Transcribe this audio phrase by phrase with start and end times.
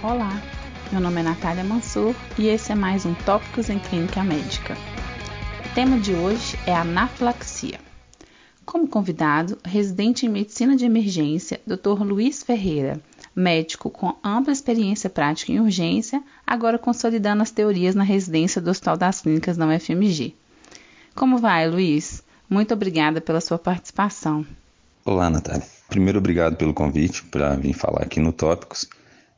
[0.00, 0.40] Olá,
[0.92, 4.76] meu nome é Natália Mansur e esse é mais um Tópicos em Clínica Médica.
[5.68, 7.80] O tema de hoje é anafilaxia.
[8.64, 12.04] Como convidado, residente em Medicina de Emergência, Dr.
[12.04, 13.00] Luiz Ferreira,
[13.34, 18.96] médico com ampla experiência prática em urgência, agora consolidando as teorias na residência do Hospital
[18.96, 20.32] das Clínicas da UFMG.
[21.12, 22.22] Como vai, Luiz?
[22.48, 24.46] Muito obrigada pela sua participação.
[25.04, 25.66] Olá, Natália.
[25.88, 28.88] Primeiro, obrigado pelo convite para vir falar aqui no Tópicos.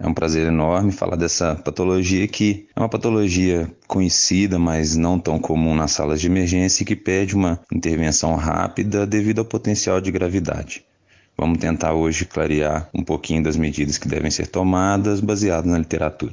[0.03, 5.39] É um prazer enorme falar dessa patologia que é uma patologia conhecida, mas não tão
[5.39, 10.11] comum nas salas de emergência e que pede uma intervenção rápida devido ao potencial de
[10.11, 10.83] gravidade.
[11.37, 16.33] Vamos tentar hoje clarear um pouquinho das medidas que devem ser tomadas baseado na literatura.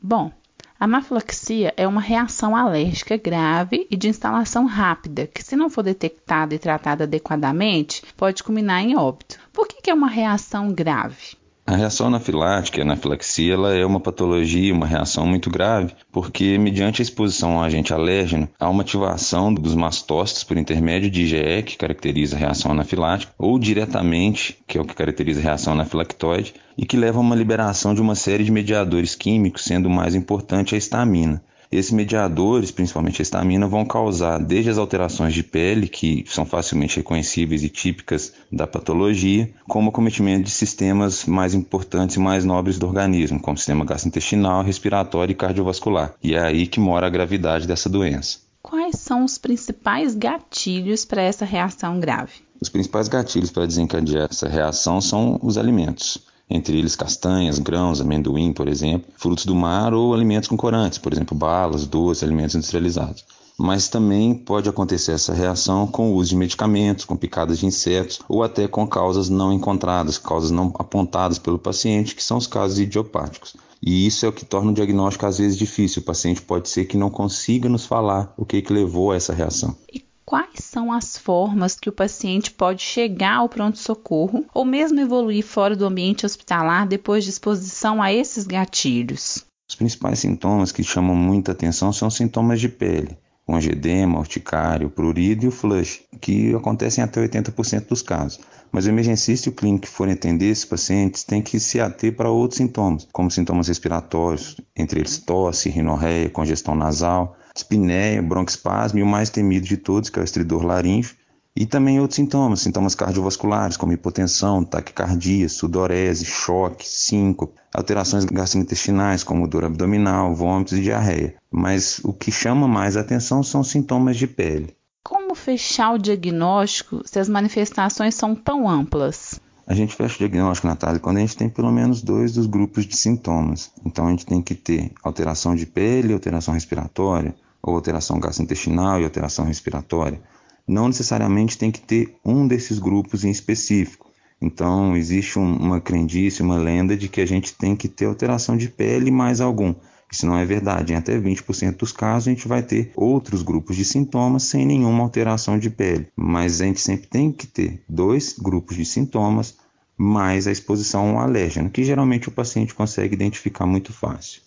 [0.00, 0.30] Bom,
[0.78, 5.82] a anafilaxia é uma reação alérgica grave e de instalação rápida, que, se não for
[5.82, 9.36] detectada e tratada adequadamente, pode culminar em óbito.
[9.52, 11.39] Por que é uma reação grave?
[11.70, 17.00] A reação anafilática, a anafilaxia, ela é uma patologia, uma reação muito grave, porque mediante
[17.00, 21.76] a exposição ao agente alérgeno, há uma ativação dos mastócitos por intermédio de IgE, que
[21.76, 26.84] caracteriza a reação anafilática, ou diretamente, que é o que caracteriza a reação anafilactoide, e
[26.84, 30.74] que leva a uma liberação de uma série de mediadores químicos, sendo o mais importante
[30.74, 31.40] a histamina.
[31.72, 36.96] Esses mediadores, principalmente a histamina, vão causar desde as alterações de pele, que são facilmente
[36.96, 42.76] reconhecíveis e típicas da patologia, como o cometimento de sistemas mais importantes e mais nobres
[42.76, 46.12] do organismo, como o sistema gastrointestinal, respiratório e cardiovascular.
[46.20, 48.38] E é aí que mora a gravidade dessa doença.
[48.60, 52.32] Quais são os principais gatilhos para essa reação grave?
[52.60, 58.52] Os principais gatilhos para desencadear essa reação são os alimentos entre eles castanhas, grãos, amendoim,
[58.52, 63.24] por exemplo, frutos do mar ou alimentos com corantes, por exemplo, balas, doces, alimentos industrializados.
[63.56, 68.18] Mas também pode acontecer essa reação com o uso de medicamentos, com picadas de insetos
[68.28, 72.78] ou até com causas não encontradas, causas não apontadas pelo paciente, que são os casos
[72.78, 73.54] idiopáticos.
[73.82, 76.02] E isso é o que torna o diagnóstico às vezes difícil.
[76.02, 79.32] O paciente pode ser que não consiga nos falar o que, que levou a essa
[79.32, 79.76] reação.
[79.92, 85.44] E quais são as formas que o paciente pode chegar ao pronto-socorro ou mesmo evoluir
[85.44, 89.44] fora do ambiente hospitalar depois de exposição a esses gatilhos?
[89.68, 95.46] Os principais sintomas que chamam muita atenção são sintomas de pele, o angedema, urticário, prurido
[95.46, 98.38] e o flush, que acontecem até 80% dos casos.
[98.70, 102.14] Mas o emergencista e o clínico que forem atender esses pacientes têm que se ater
[102.14, 109.02] para outros sintomas, como sintomas respiratórios, entre eles tosse, rinorreia, congestão nasal, dispneia, broncoespasmo e
[109.02, 111.16] o mais temido de todos, que é o estridor laríngeo,
[111.54, 119.48] e também outros sintomas, sintomas cardiovasculares, como hipotensão, taquicardia, sudorese, choque, síncope, alterações gastrointestinais, como
[119.48, 121.34] dor abdominal, vômitos e diarreia.
[121.50, 124.76] Mas o que chama mais atenção são sintomas de pele.
[125.04, 129.40] Como fechar o diagnóstico se as manifestações são tão amplas?
[129.70, 132.84] A gente fecha o diagnóstico, Natália, quando a gente tem pelo menos dois dos grupos
[132.84, 133.70] de sintomas.
[133.86, 139.04] Então a gente tem que ter alteração de pele, alteração respiratória, ou alteração gastrointestinal e
[139.04, 140.20] alteração respiratória.
[140.66, 144.10] Não necessariamente tem que ter um desses grupos em específico.
[144.42, 148.56] Então existe um, uma crendice, uma lenda de que a gente tem que ter alteração
[148.56, 149.72] de pele mais algum.
[150.12, 150.92] Isso não é verdade.
[150.92, 155.04] Em até 20% dos casos, a gente vai ter outros grupos de sintomas sem nenhuma
[155.04, 156.08] alteração de pele.
[156.16, 159.59] Mas a gente sempre tem que ter dois grupos de sintomas
[160.02, 164.40] mais a exposição a um alérgeno, que geralmente o paciente consegue identificar muito fácil.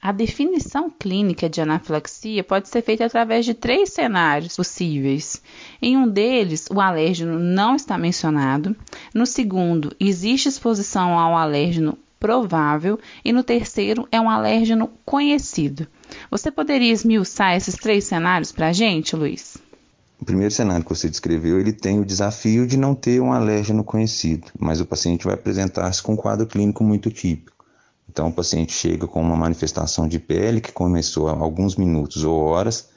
[0.00, 5.42] A definição clínica de anafilaxia pode ser feita através de três cenários possíveis.
[5.80, 8.76] Em um deles, o alérgeno não está mencionado.
[9.12, 15.84] No segundo, existe exposição ao alérgeno provável e no terceiro é um alérgeno conhecido.
[16.30, 19.56] Você poderia esmiuçar esses três cenários para a gente, Luiz?
[20.22, 23.82] O primeiro cenário que você descreveu, ele tem o desafio de não ter um alérgeno
[23.82, 27.66] conhecido, mas o paciente vai apresentar-se com um quadro clínico muito típico.
[28.08, 32.38] Então, o paciente chega com uma manifestação de pele que começou há alguns minutos ou
[32.40, 32.88] horas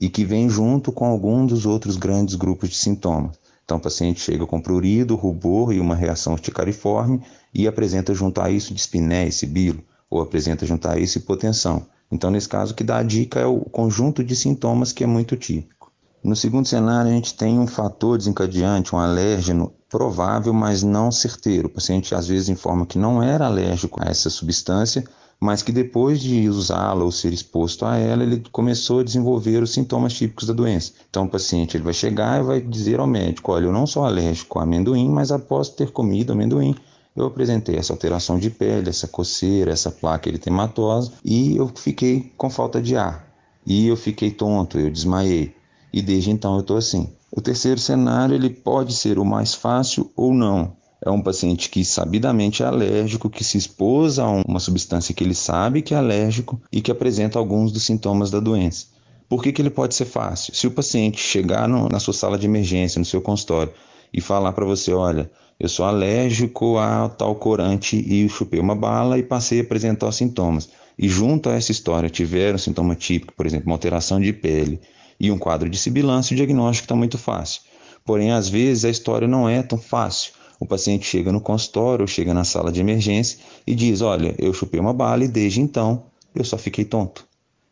[0.00, 3.38] e que vem junto com algum dos outros grandes grupos de sintomas.
[3.64, 7.22] Então, o paciente chega com prurido, rubor e uma reação urticariforme
[7.54, 11.86] e apresenta junto a isso dispneia e sibilo, ou apresenta junto a isso hipotensão.
[12.10, 15.06] Então, nesse caso, o que dá a dica é o conjunto de sintomas que é
[15.06, 15.81] muito típico.
[16.22, 21.66] No segundo cenário, a gente tem um fator desencadeante, um alérgeno provável, mas não certeiro.
[21.66, 25.02] O paciente às vezes informa que não era alérgico a essa substância,
[25.40, 29.72] mas que depois de usá-la ou ser exposto a ela, ele começou a desenvolver os
[29.72, 30.92] sintomas típicos da doença.
[31.10, 34.04] Então, o paciente ele vai chegar e vai dizer ao médico: Olha, eu não sou
[34.04, 36.76] alérgico a amendoim, mas após ter comido amendoim,
[37.16, 42.48] eu apresentei essa alteração de pele, essa coceira, essa placa eritematosa e eu fiquei com
[42.48, 43.28] falta de ar.
[43.66, 45.54] E eu fiquei tonto, eu desmaiei.
[45.92, 47.08] E desde então eu estou assim.
[47.30, 50.76] O terceiro cenário ele pode ser o mais fácil ou não.
[51.04, 55.34] é um paciente que sabidamente é alérgico, que se expôs a uma substância que ele
[55.34, 58.86] sabe que é alérgico e que apresenta alguns dos sintomas da doença.
[59.28, 60.54] Por que, que ele pode ser fácil?
[60.54, 63.72] Se o paciente chegar no, na sua sala de emergência, no seu consultório,
[64.12, 69.18] e falar para você, olha, eu sou alérgico a tal corante e chupei uma bala
[69.18, 70.68] e passei a apresentar os sintomas.
[70.98, 74.80] E junto a essa história tiver um sintoma típico, por exemplo, uma alteração de pele
[75.22, 77.62] e um quadro de sibilância, o diagnóstico está muito fácil.
[78.04, 80.32] Porém, às vezes a história não é tão fácil.
[80.58, 84.80] O paciente chega no consultório chega na sala de emergência e diz: Olha, eu chupei
[84.80, 87.24] uma bala e desde então eu só fiquei tonto.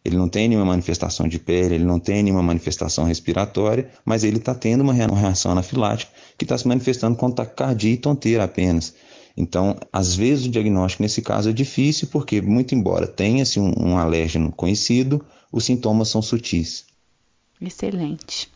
[0.05, 4.39] Ele não tem nenhuma manifestação de pele, ele não tem nenhuma manifestação respiratória, mas ele
[4.39, 8.95] está tendo uma reação anafilática que está se manifestando com taquicardia e tonteira apenas.
[9.37, 13.99] Então, às vezes o diagnóstico nesse caso é difícil porque, muito embora tenha-se um, um
[13.99, 16.90] alérgeno conhecido, os sintomas são sutis.
[17.61, 18.51] Excelente.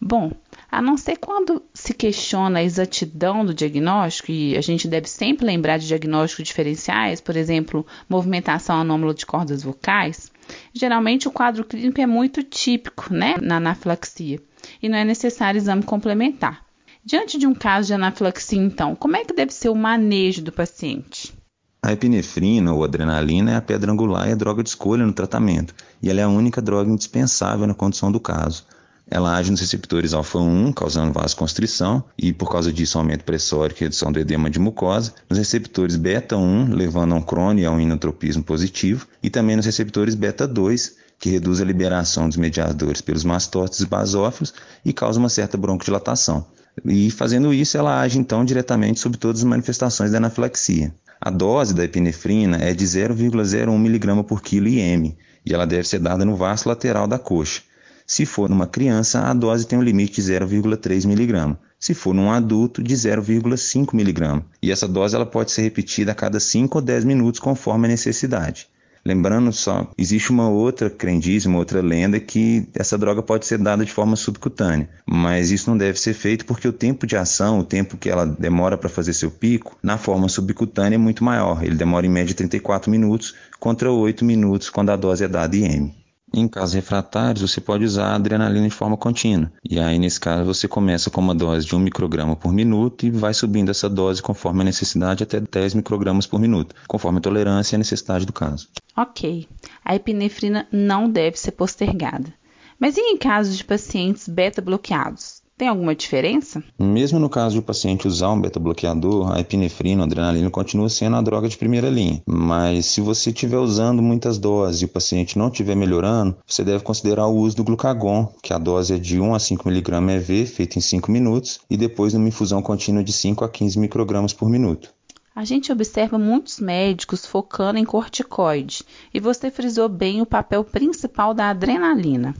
[0.00, 0.32] Bom,
[0.70, 5.46] a não ser quando se questiona a exatidão do diagnóstico, e a gente deve sempre
[5.46, 10.30] lembrar de diagnósticos diferenciais, por exemplo, movimentação anômala de cordas vocais,
[10.72, 14.40] geralmente o quadro clínico é muito típico né, na anafilaxia
[14.82, 16.64] e não é necessário exame complementar.
[17.04, 20.52] Diante de um caso de anafilaxia, então, como é que deve ser o manejo do
[20.52, 21.37] paciente?
[21.80, 25.72] A epinefrina ou adrenalina é a pedra angular e a droga de escolha no tratamento,
[26.02, 28.66] e ela é a única droga indispensável na condição do caso.
[29.10, 34.12] Ela age nos receptores alfa-1, causando vasoconstrição e, por causa disso, aumento pressórico e redução
[34.12, 35.14] do edema de mucosa.
[35.30, 39.06] Nos receptores beta-1, levando a um crônio e a um inotropismo positivo.
[39.22, 44.52] E também nos receptores beta-2, que reduz a liberação dos mediadores pelos mastócitos basófilos
[44.84, 46.44] e causa uma certa broncodilatação.
[46.84, 50.92] E fazendo isso, ela age então diretamente sobre todas as manifestações da anafilaxia.
[51.20, 55.98] A dose da epinefrina é de 0,01 mg por quilo IM e ela deve ser
[55.98, 57.62] dada no vaso lateral da coxa.
[58.06, 61.58] Se for numa criança, a dose tem um limite de 0,3 mg.
[61.78, 64.44] Se for num adulto, de 0,5 mg.
[64.62, 67.90] E essa dose ela pode ser repetida a cada 5 ou 10 minutos, conforme a
[67.90, 68.68] necessidade.
[69.08, 73.82] Lembrando só, existe uma outra crendice, uma outra lenda que essa droga pode ser dada
[73.82, 77.64] de forma subcutânea, mas isso não deve ser feito porque o tempo de ação, o
[77.64, 81.64] tempo que ela demora para fazer seu pico, na forma subcutânea é muito maior.
[81.64, 85.90] Ele demora em média 34 minutos contra 8 minutos quando a dose é dada IM.
[86.32, 89.50] Em casos refratários, você pode usar a adrenalina de forma contínua.
[89.68, 93.10] E aí, nesse caso, você começa com uma dose de 1 micrograma por minuto e
[93.10, 97.74] vai subindo essa dose conforme a necessidade até 10 microgramas por minuto, conforme a tolerância
[97.74, 98.68] e a necessidade do caso.
[98.96, 99.48] Ok.
[99.84, 102.32] A epinefrina não deve ser postergada.
[102.78, 105.37] Mas e em casos de pacientes beta-bloqueados?
[105.58, 106.62] Tem alguma diferença?
[106.78, 111.16] Mesmo no caso de o paciente usar um beta-bloqueador, a epinefrina, a adrenalina continua sendo
[111.16, 112.22] a droga de primeira linha.
[112.24, 116.84] Mas se você estiver usando muitas doses e o paciente não estiver melhorando, você deve
[116.84, 120.46] considerar o uso do glucagon, que a dose é de 1 a 5 mg EV,
[120.46, 124.48] feita em 5 minutos, e depois numa infusão contínua de 5 a 15 microgramas por
[124.48, 124.94] minuto.
[125.34, 131.34] A gente observa muitos médicos focando em corticoide, e você frisou bem o papel principal
[131.34, 132.32] da adrenalina.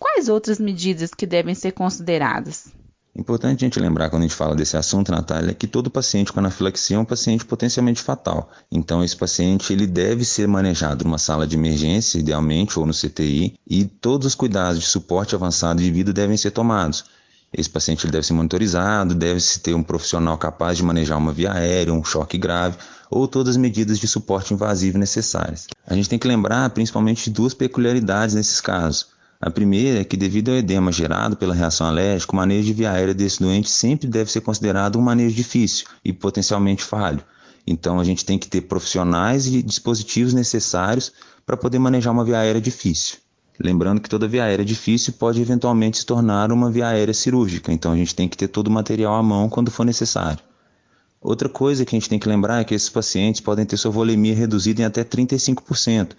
[0.00, 2.68] Quais outras medidas que devem ser consideradas?
[3.14, 6.40] Importante a gente lembrar quando a gente fala desse assunto, Natália, que todo paciente com
[6.40, 8.50] anafilaxia é um paciente potencialmente fatal.
[8.72, 13.58] Então esse paciente ele deve ser manejado numa sala de emergência, idealmente, ou no CTI,
[13.68, 17.04] e todos os cuidados de suporte avançado de vida devem ser tomados.
[17.52, 21.92] Esse paciente deve ser monitorizado, deve-se ter um profissional capaz de manejar uma via aérea,
[21.92, 22.78] um choque grave,
[23.10, 25.66] ou todas as medidas de suporte invasivo necessárias.
[25.86, 29.19] A gente tem que lembrar principalmente de duas peculiaridades nesses casos.
[29.40, 32.92] A primeira é que, devido ao edema gerado pela reação alérgica, o manejo de via
[32.92, 37.24] aérea desse doente sempre deve ser considerado um manejo difícil e potencialmente falho.
[37.66, 41.10] Então, a gente tem que ter profissionais e dispositivos necessários
[41.46, 43.16] para poder manejar uma via aérea difícil.
[43.58, 47.92] Lembrando que toda via aérea difícil pode eventualmente se tornar uma via aérea cirúrgica, então
[47.92, 50.40] a gente tem que ter todo o material à mão quando for necessário.
[51.20, 53.90] Outra coisa que a gente tem que lembrar é que esses pacientes podem ter sua
[53.90, 56.12] volemia reduzida em até 35%,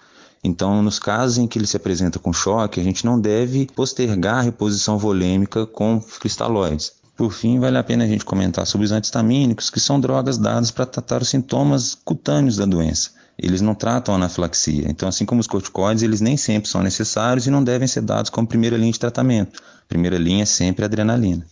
[0.44, 4.38] então, nos casos em que ele se apresenta com choque, a gente não deve postergar
[4.38, 6.94] a reposição volêmica com cristalóides.
[7.16, 10.72] Por fim, vale a pena a gente comentar sobre os antistamínicos, que são drogas dadas
[10.72, 13.12] para tratar os sintomas cutâneos da doença.
[13.38, 14.90] Eles não tratam a anafilaxia.
[14.90, 18.32] Então, assim como os corticoides, eles nem sempre são necessários e não devem ser dados
[18.32, 19.62] como primeira linha de tratamento.
[19.88, 21.46] primeira linha é sempre adrenalina.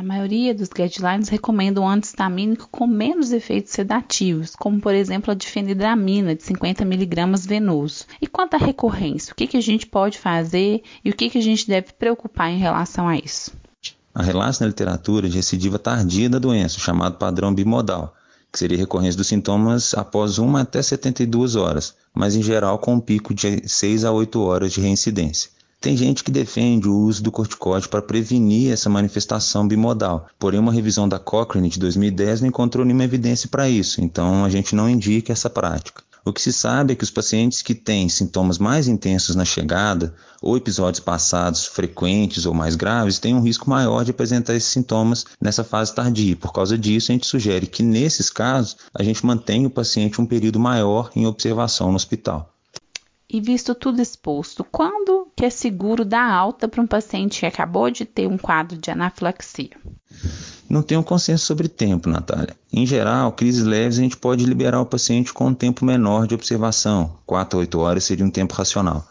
[0.00, 5.34] A maioria dos guidelines recomendam um antistamínico com menos efeitos sedativos, como por exemplo a
[5.34, 8.06] difenidramina de 50 mg venoso.
[8.18, 11.36] E quanto à recorrência, o que, que a gente pode fazer e o que, que
[11.36, 13.52] a gente deve preocupar em relação a isso?
[14.14, 18.14] Há relatos na literatura de recidiva tardia da doença, chamado padrão bimodal,
[18.50, 23.00] que seria recorrência dos sintomas após 1 até 72 horas, mas em geral com um
[23.00, 25.50] pico de 6 a 8 horas de reincidência.
[25.80, 30.72] Tem gente que defende o uso do corticóide para prevenir essa manifestação bimodal, porém uma
[30.72, 34.90] revisão da Cochrane de 2010 não encontrou nenhuma evidência para isso, então a gente não
[34.90, 36.02] indica essa prática.
[36.22, 40.14] O que se sabe é que os pacientes que têm sintomas mais intensos na chegada
[40.42, 45.24] ou episódios passados frequentes ou mais graves têm um risco maior de apresentar esses sintomas
[45.40, 46.36] nessa fase tardia.
[46.36, 50.26] Por causa disso, a gente sugere que nesses casos a gente mantenha o paciente um
[50.26, 52.54] período maior em observação no hospital.
[53.32, 57.90] E visto tudo exposto, quando que é seguro dar alta para um paciente que acabou
[57.90, 59.70] de ter um quadro de anafilaxia?
[60.68, 62.54] Não tem um consenso sobre tempo, Natália.
[62.70, 66.34] Em geral, crises leves a gente pode liberar o paciente com um tempo menor de
[66.34, 69.02] observação, 4 a 8 horas seria um tempo racional.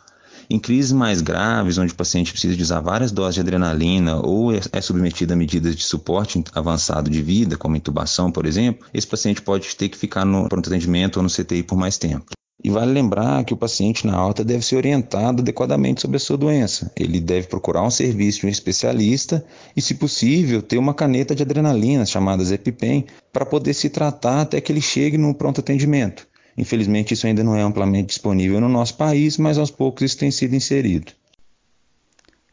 [0.48, 4.54] Em crises mais graves, onde o paciente precisa de usar várias doses de adrenalina ou
[4.54, 9.08] é, é submetido a medidas de suporte avançado de vida, como intubação, por exemplo, esse
[9.08, 12.39] paciente pode ter que ficar no pronto atendimento ou no CTI por mais tempo.
[12.62, 16.38] E vale lembrar que o paciente na alta deve ser orientado adequadamente sobre a sua
[16.38, 16.92] doença.
[16.96, 21.42] Ele deve procurar um serviço de um especialista e, se possível, ter uma caneta de
[21.42, 26.28] adrenalina, chamada EpiPen, para poder se tratar até que ele chegue no pronto atendimento.
[26.58, 30.30] Infelizmente, isso ainda não é amplamente disponível no nosso país, mas aos poucos isso tem
[30.30, 31.14] sido inserido.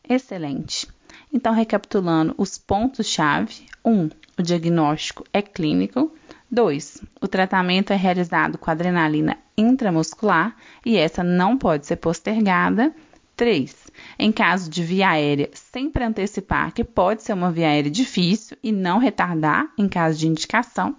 [0.08, 0.86] Excelente.
[1.32, 3.90] Então, recapitulando os pontos-chave: 1.
[3.90, 6.12] Um, o diagnóstico é clínico.
[6.48, 7.02] 2.
[7.20, 12.94] O tratamento é realizado com adrenalina intramuscular e essa não pode ser postergada.
[13.36, 13.74] 3.
[14.18, 18.72] Em caso de via aérea, sempre antecipar que pode ser uma via aérea difícil e
[18.72, 20.96] não retardar em caso de indicação.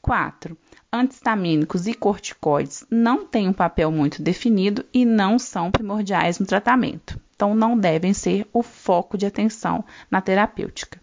[0.00, 0.56] 4.
[0.90, 7.20] Antistamínicos e corticoides não têm um papel muito definido e não são primordiais no tratamento,
[7.34, 10.98] então não devem ser o foco de atenção na terapêutica.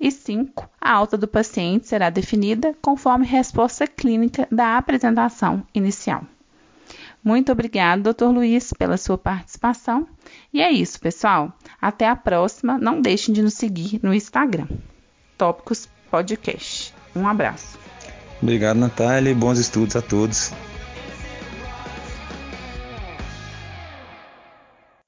[0.00, 0.68] E 5.
[0.80, 6.24] A alta do paciente será definida conforme resposta clínica da apresentação inicial.
[7.22, 8.26] Muito obrigado, Dr.
[8.26, 10.06] Luiz, pela sua participação.
[10.52, 11.52] E é isso, pessoal.
[11.80, 12.78] Até a próxima.
[12.78, 14.68] Não deixem de nos seguir no Instagram.
[15.36, 16.94] Tópicos Podcast.
[17.14, 17.78] Um abraço.
[18.40, 20.52] Obrigado, Natália, e bons estudos a todos.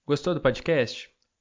[0.05, 1.10] Gostou do podcast?